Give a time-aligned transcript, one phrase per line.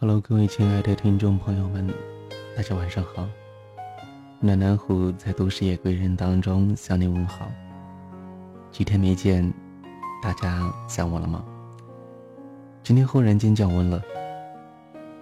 [0.00, 1.88] Hello，各位亲爱的听众朋友们，
[2.56, 3.28] 大家晚上好。
[4.40, 7.46] 暖暖虎在都市夜归人当中向你问好。
[8.72, 9.50] 几天没见，
[10.20, 11.44] 大家想我了吗？
[12.82, 14.02] 今天忽然间降温了，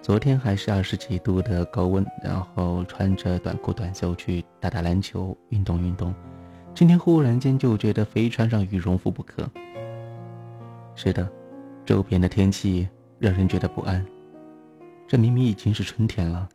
[0.01, 6.15] 昨天还是二十几度的高温，然后穿着短裤短袖去打打篮球，运动运动。
[6.75, 9.47] 今天忽然间就觉得非穿上羽绒服不可。
[10.95, 11.31] 是的，
[11.85, 14.05] 周边的天气让人觉得不安。
[15.13, 16.49] 这明明已经是春天了，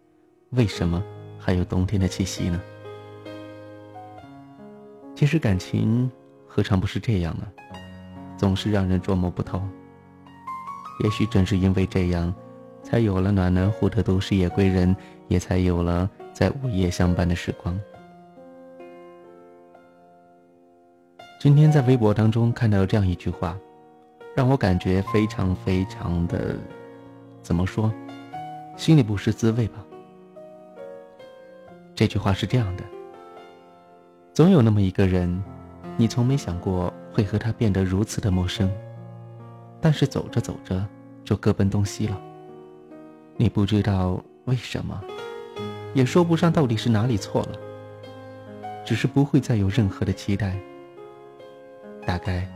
[0.49, 1.03] 为什么
[1.38, 2.59] 还有冬天的气息呢？
[5.16, 6.09] 其实感情
[6.47, 7.47] 何尝不是这样呢？
[8.35, 9.61] 总是让人捉摸不透。
[11.03, 12.33] 也许正是因为这样，
[12.81, 14.95] 才有了暖暖虎的都市夜归人，
[15.27, 17.80] 也才有了在午夜相伴的时光。
[21.39, 23.55] 今天在微博当中看到这样一句话，
[24.36, 26.58] 让我感觉非常非常的，
[27.44, 27.94] 怎么说，
[28.78, 29.83] 心里不是滋味吧。
[31.95, 32.83] 这句话是这样的：
[34.33, 35.44] 总有那么一个人，
[35.97, 38.72] 你从没想过会和他变得如此的陌生，
[39.81, 40.88] 但是走着走着
[41.25, 42.22] 就各奔东西了。
[43.36, 45.03] 你不知道为什么，
[45.95, 47.59] 也说不上到底是哪里错了，
[48.86, 50.55] 只是不会再有任何的期待。
[52.05, 52.48] 大概，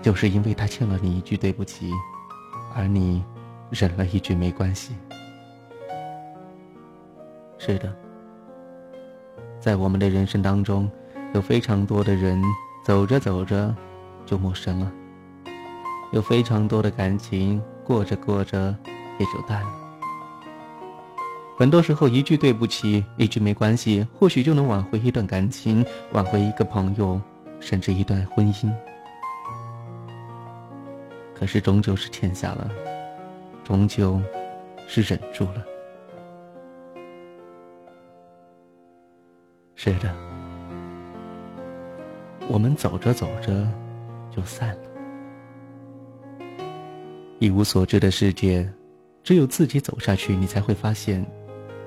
[0.00, 1.90] 就是因为他欠了你一句对不起，
[2.72, 3.24] 而你
[3.70, 4.94] 忍了一句没关系。
[7.66, 7.92] 是的，
[9.58, 10.88] 在我们的人生当中，
[11.34, 12.40] 有非常多的人
[12.84, 13.74] 走着走着
[14.24, 14.92] 就陌生了，
[16.12, 18.72] 有非常多的感情过着过着
[19.18, 19.70] 也就淡了。
[21.58, 27.20] 很多时候，一句对不起，一句没关系，或许就能挽回一段感情，挽回一个朋友。
[27.58, 28.70] 甚至一段婚姻，
[31.34, 32.70] 可是终究是欠下了，
[33.64, 34.20] 终究
[34.86, 35.64] 是忍住了。
[39.86, 40.12] 是的，
[42.48, 43.64] 我们走着走着
[44.34, 44.80] 就散了。
[47.38, 48.68] 一无所知的世界，
[49.22, 51.24] 只有自己走下去，你才会发现，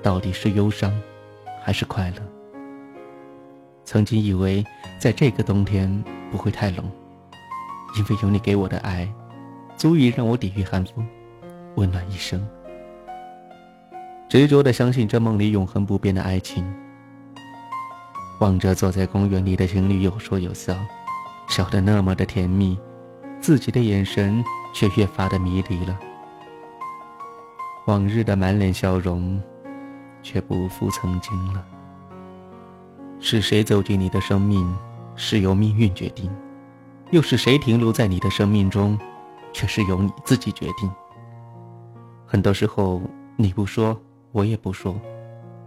[0.02, 0.98] 到底是忧伤，
[1.62, 2.22] 还是快乐。
[3.84, 4.64] 曾经以为，
[4.98, 6.90] 在这个冬天不会太冷，
[7.98, 9.06] 因为有你给我的爱，
[9.76, 11.06] 足以让我抵御寒风，
[11.74, 12.42] 温暖一生。
[14.26, 16.64] 执着的相信这梦里永恒不变的爱情。
[18.40, 20.74] 望着坐在公园里的情侣有说有笑，
[21.46, 22.78] 笑得那么的甜蜜，
[23.38, 24.42] 自己的眼神
[24.72, 25.98] 却越发的迷离了。
[27.86, 29.38] 往日的满脸笑容，
[30.22, 31.62] 却不复曾经了。
[33.20, 34.74] 是谁走进你的生命，
[35.16, 36.30] 是由命运决定；
[37.10, 38.98] 又是谁停留在你的生命中，
[39.52, 40.90] 却是由你自己决定。
[42.24, 43.02] 很多时候，
[43.36, 44.00] 你不说，
[44.32, 44.98] 我也不说，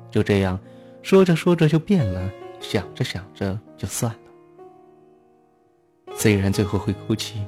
[0.10, 0.60] 就这样，
[1.04, 2.32] 说着说着就变了，
[2.64, 4.20] 想着想着就算了。
[6.16, 7.46] 虽然最后会哭泣，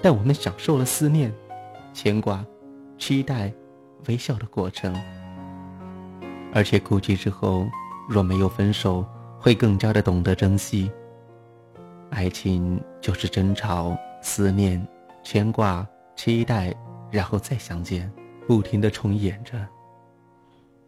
[0.00, 1.30] 但我们享受了思念、
[1.92, 2.42] 牵挂、
[2.96, 3.52] 期待、
[4.06, 4.94] 微笑的过程。
[6.54, 7.66] 而且哭泣之后，
[8.08, 9.04] 若没有分手。
[9.40, 10.90] 会更加的懂得珍惜。
[12.10, 14.84] 爱情就是争吵、思念、
[15.22, 16.74] 牵挂、期待，
[17.08, 18.10] 然后再相见，
[18.48, 19.56] 不停的重演着。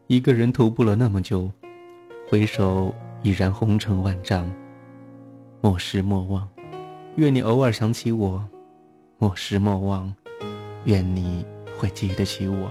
[0.08, 1.48] 一个人徒步了那么久，
[2.28, 4.50] 回首已然红尘万丈。
[5.60, 6.48] 莫失莫忘，
[7.16, 8.40] 愿你偶尔想起我；
[9.18, 10.14] 莫失莫忘，
[10.84, 11.44] 愿你
[11.78, 12.70] 会记得起我。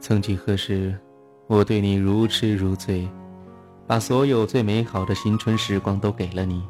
[0.00, 0.98] 曾几何时，
[1.46, 3.08] 我对你如痴如醉。
[3.86, 6.66] 把所有最美好的新春时光都给了你，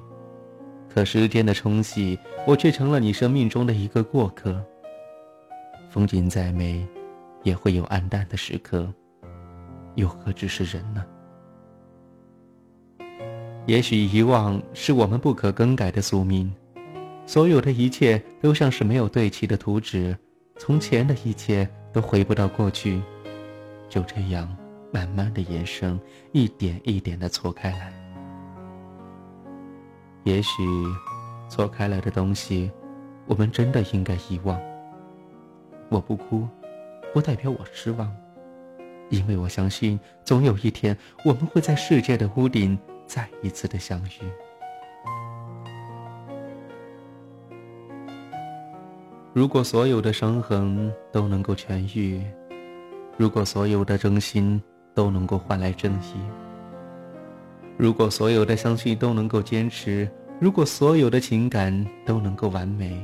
[0.92, 4.60] 可时间的冲洗，我却成了你生命中的一个过客。
[5.91, 6.84] 风景再美，
[7.44, 8.92] 也会有暗淡的时刻，
[9.94, 11.04] 又何止是人呢？
[13.66, 16.52] 也许遗忘是我们不可更改的宿命，
[17.26, 20.16] 所有的一切都像是没有对齐的图纸，
[20.58, 23.00] 从前的一切都回不到过去，
[23.88, 24.49] 就这样。
[24.93, 25.99] 慢慢的延伸，
[26.31, 27.93] 一点一点的错开来。
[30.22, 30.62] 也许，
[31.49, 32.70] 错开来的东西，
[33.26, 34.56] 我们真的应该遗忘。
[35.88, 36.46] 我不哭，
[37.12, 38.08] 不代表我失望，
[39.10, 44.23] 因为我相信，总有一天，我们会在世界的屋顶再一次的相遇。
[49.33, 52.23] 如果所有的伤痕都能够痊愈，
[53.17, 54.62] 如果所有的真心。
[54.95, 56.15] 都能够换来珍惜。
[57.77, 60.09] 如果所有的相信都能够坚持，
[60.41, 62.97] 如果所有的情感都能够完美，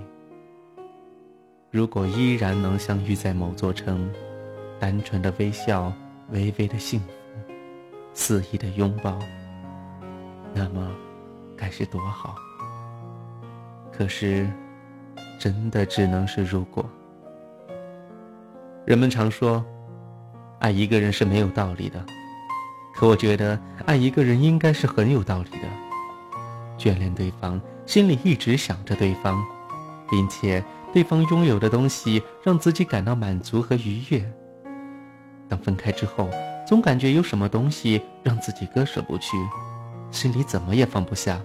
[1.73, 4.08] 如果依然能相遇在某座城，
[4.79, 5.93] 单纯的微笑，
[6.31, 7.06] 微微的幸福，
[8.14, 9.19] 肆意的拥抱，
[10.55, 10.91] 那么
[11.56, 12.35] 该是多好。
[13.93, 14.49] 可是，
[15.38, 16.85] 真的只能是如果。
[18.85, 19.64] 人们常说，
[20.58, 22.05] 爱一个人是没有道理的，
[22.94, 25.69] 可我觉得爱一个人应该是很有道理的。
[26.79, 29.43] 眷恋对方，心里一直想着对方，
[30.11, 30.62] 并且。
[30.93, 34.29] 对方拥有的东西让自己感到满足和愉悦。
[35.49, 36.29] 当分开之后，
[36.67, 39.37] 总感觉有什么东西让自己割舍不去，
[40.10, 41.40] 心里怎么也放不下。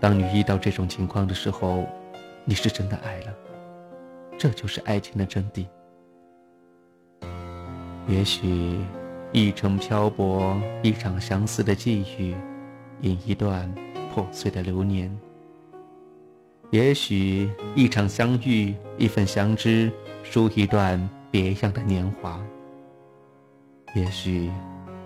[0.00, 1.84] 当你遇到这种情况的时候，
[2.44, 3.34] 你是真的爱了，
[4.38, 5.66] 这就是爱情的真谛。
[8.08, 8.78] 也许，
[9.32, 12.34] 一程漂泊，一场相思的际遇，
[13.02, 13.72] 引一段
[14.12, 15.14] 破碎的流年。
[16.70, 22.40] 也许一场相遇，一份相知，书一段别样的年华。
[23.94, 24.50] 也许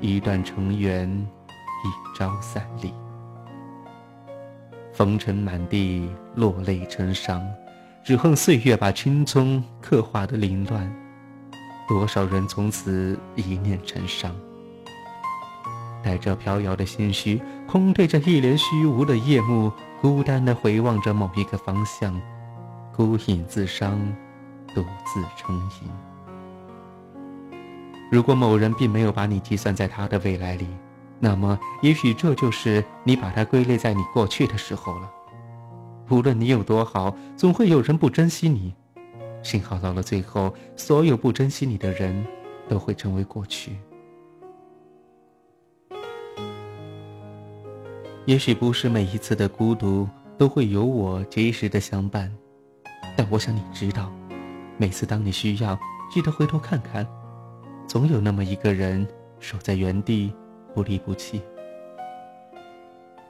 [0.00, 1.26] 一段尘缘，
[1.84, 2.92] 一朝散离。
[4.92, 7.40] 风尘满地，落泪成伤，
[8.02, 10.92] 只恨岁月把青葱刻画的凌乱。
[11.86, 14.34] 多少人从此一念成伤，
[16.02, 19.70] 带着飘摇的心绪，空对着一帘虚无的夜幕。
[20.00, 22.20] 孤单的回望着某一个方向，
[22.94, 23.98] 孤影自伤，
[24.74, 25.90] 独自成吟。
[28.12, 30.68] 如果某人并没有把你计算在他的未来里，
[31.24, 35.10] 那么也许这就是你把它归类在你过去的时候了。
[36.10, 38.74] 无论你有多好，总会有人不珍惜你。
[39.42, 42.22] 幸好到了最后，所有不珍惜你的人，
[42.68, 43.78] 都会成为过去。
[48.26, 50.06] 也许不是每一次的孤独
[50.36, 52.30] 都会有我及时的相伴，
[53.16, 54.12] 但我想你知道，
[54.76, 55.78] 每次当你需要，
[56.10, 57.06] 记得回头看看，
[57.88, 59.08] 总有那么一个人
[59.40, 60.30] 守在原地，
[60.74, 61.40] 不离不弃。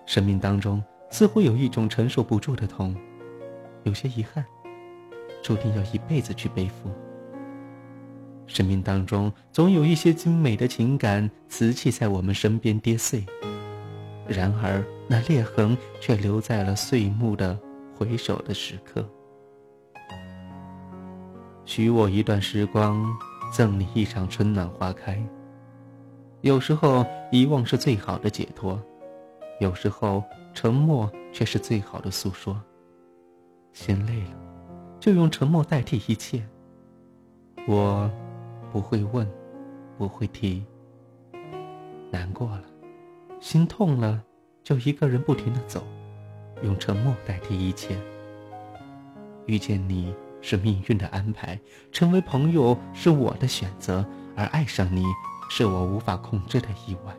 [0.06, 2.96] 生命当中似乎有一种承受不住的痛，
[3.85, 4.44] 有些遗憾，
[5.43, 6.91] 注定要一辈子去背负。
[8.46, 13.25] 生命当中总有一些精美的情感瓷器在我们身边跌碎。
[14.26, 17.58] 然而，那裂痕却留在了岁暮的
[17.94, 19.06] 回首的时刻。
[21.64, 23.02] 许我一段时光，
[23.52, 25.23] 赠你一场春暖花开。
[26.44, 28.79] 有时候，遗忘是最好的解脱；
[29.61, 32.62] 有时候，沉默却是最好的诉说。
[33.73, 34.37] 心累了，
[35.00, 36.46] 就用沉默代替一切。
[37.67, 38.11] 我
[38.70, 39.26] 不会问，
[39.96, 40.62] 不会提。
[42.11, 42.64] 难过了。
[43.41, 44.23] 心痛了，
[44.62, 45.82] 就一个人不停的走，
[46.62, 47.96] 用沉默代替一切。
[49.46, 51.58] 遇见你是命运的安排，
[51.91, 54.05] 成为朋友是我的选择，
[54.37, 55.06] 而爱上你
[55.49, 57.14] 是我无法控制的意外。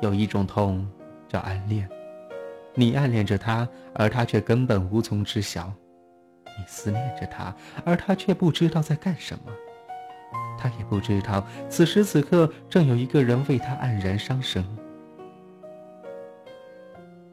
[0.00, 0.86] 有一种痛
[1.28, 1.88] 叫暗恋，
[2.74, 5.64] 你暗恋着他，而他却根本无从知晓；
[6.44, 9.52] 你思念着他，而他却不知道在干什么。
[10.58, 14.64] 他也不知道，此时此刻正有一个人为他黯然伤神。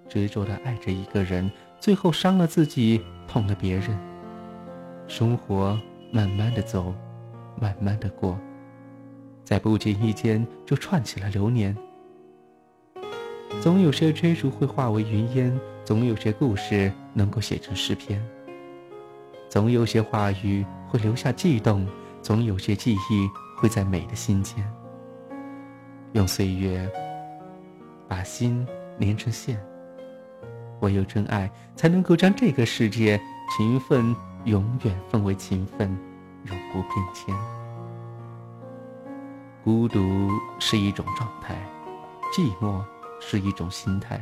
[0.09, 3.97] 执着的爱着一个人，最后伤了自己，痛了别人。
[5.07, 5.79] 生活
[6.11, 6.93] 慢慢的走，
[7.59, 8.37] 慢慢的过，
[9.51, 11.75] 在不经意间就串起了流年。
[13.59, 18.25] 总有些追逐会化为云烟，总有些故事能够写成诗篇，
[19.49, 21.85] 总有些话语会留下悸动。
[22.21, 24.65] 总有些记忆会在美的心间，
[26.13, 26.89] 用岁月
[28.07, 28.65] 把心
[28.99, 29.61] 连成线。
[30.79, 33.19] 唯有真爱，才能够将这个世界
[33.57, 34.15] 情分
[34.45, 35.89] 永远分为情分，
[36.45, 37.60] 永不变迁。
[39.63, 41.55] 孤独是一种状态，
[42.33, 42.81] 寂寞
[43.19, 44.19] 是一种心态。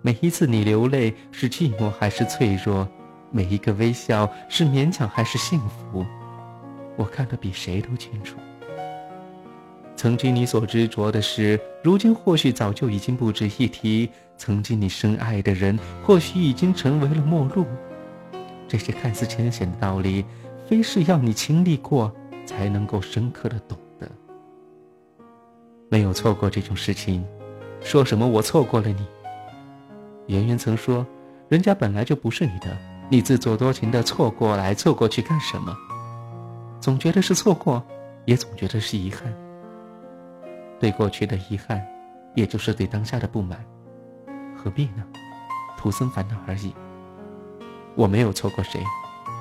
[0.00, 2.88] 每一次你流泪，是寂寞还是脆弱？
[3.30, 6.02] 每一个微笑，是勉强还是幸福？
[6.96, 8.38] 我看得比谁都清楚。
[9.94, 17.66] 曾经你所执着的事，如今或许早就已经不值一提；曾经你深爱的人，或许已经成为了陌路。
[18.66, 20.24] 这些看似浅显的道理，
[20.66, 22.10] 非是要你经历过
[22.46, 23.76] 才能够深刻的懂。
[25.90, 27.24] 没有错过这种事情，
[27.80, 29.06] 说什么我错过了你？
[30.26, 31.06] 圆圆曾说
[31.48, 32.76] ：“人家本来就不是你的，
[33.08, 35.74] 你自作多情的错过来错过去干什么？”
[36.78, 37.82] 总觉得是错过，
[38.26, 39.32] 也总觉得是遗憾。
[40.78, 41.82] 对过去的遗憾，
[42.34, 43.64] 也就是对当下的不满，
[44.54, 45.02] 何必呢？
[45.78, 46.74] 徒增烦恼而已。
[47.94, 48.80] 我没有错过谁，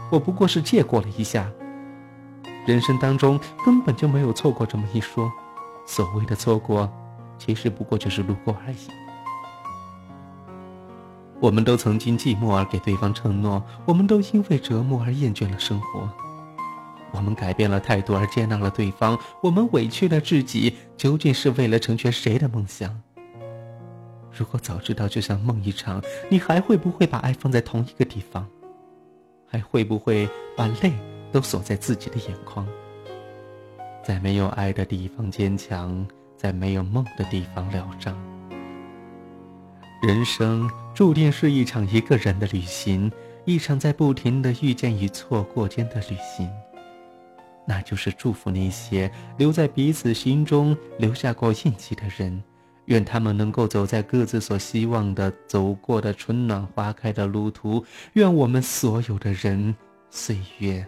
[0.10, 1.52] 我不过是借过了一下。
[2.66, 5.32] 人生当中根本就没有错过这么一说，
[5.88, 6.88] 所谓的错过，
[7.40, 8.78] 其实不过就是路过而已。
[11.40, 16.10] 我们都曾经寂寞而给对方承诺，我们都因为折磨而厌倦了生活。
[17.12, 23.02] 我们改变了态度而接纳了对方，我们委屈了自己，究竟是为了成全谁的梦想？
[24.32, 28.46] 如果早知道就像梦一场，你还会不会把爱放在同一个地方？
[29.48, 30.28] 还会不会
[30.58, 30.92] 把泪
[31.32, 32.68] 都锁在自己的眼眶？
[34.08, 38.18] 在没有爱的地方坚强，在没有梦的地方疗伤。
[40.02, 43.12] 人生注定是一场一个人的旅行，
[43.44, 46.50] 一场在不停的遇见与错过间的旅行。
[47.68, 52.42] 那就是祝福那些留在彼此心中留下过印记的人，
[52.86, 57.84] 愿他们能够走在各自所希望的走过的春暖花开的路途，
[58.14, 59.76] 愿我们所有的人
[60.10, 60.88] 岁月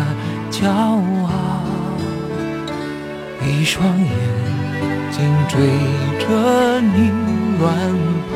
[0.61, 1.29] 骄傲。
[3.43, 4.09] 一双眼
[5.11, 5.17] 睛
[5.49, 5.57] 追
[6.19, 7.09] 着你
[7.59, 7.67] 乱
[8.29, 8.31] 跑，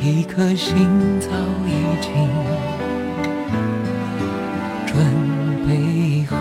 [0.00, 0.74] 一颗心
[1.20, 1.28] 早
[1.64, 1.70] 已
[2.02, 2.10] 经
[4.84, 4.92] 准
[5.64, 6.32] 备好。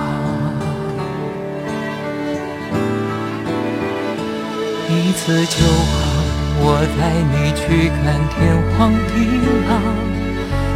[4.90, 5.94] 一次就好。
[6.66, 6.68] 我
[6.98, 7.02] 带
[7.34, 8.38] 你去看天
[8.78, 8.80] 荒
[9.10, 9.14] 地
[9.68, 9.72] 老，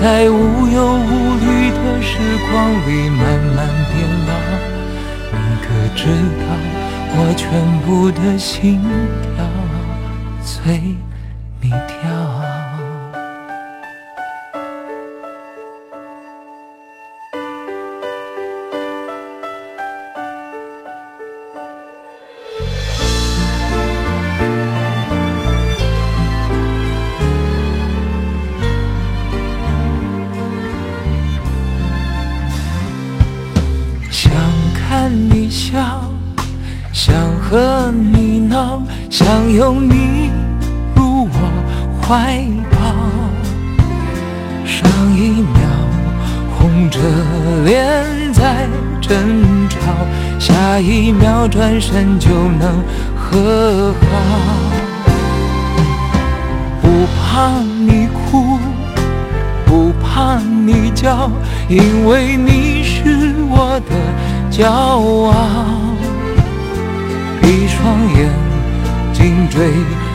[0.00, 2.18] 在无忧无虑的时
[2.50, 3.94] 光里慢慢变
[4.26, 4.30] 老。
[5.32, 6.06] 你可知
[6.40, 6.46] 道
[7.18, 7.46] 我全
[7.86, 8.80] 部的心
[9.36, 9.44] 跳
[10.42, 10.96] 随
[42.06, 42.78] 怀抱。
[44.64, 45.60] 上一秒
[46.56, 47.00] 红着
[47.64, 48.68] 脸在
[49.00, 49.76] 争吵，
[50.38, 52.80] 下一秒转身就能
[53.16, 54.06] 和好。
[56.80, 58.58] 不怕你哭，
[59.64, 61.28] 不怕你叫，
[61.68, 63.96] 因为你是我的。
[64.48, 65.34] 骄傲，
[67.42, 67.76] 闭上
[68.16, 68.30] 眼
[69.12, 69.70] 睛追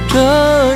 [0.08, 0.76] 着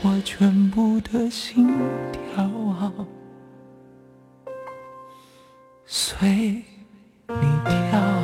[0.00, 1.66] 我全部的心
[2.12, 2.48] 跳
[5.86, 6.28] 随
[7.28, 8.17] 你跳。